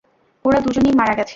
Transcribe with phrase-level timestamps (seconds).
[0.45, 1.29] ওরা দুইজনেই মারা গেছে।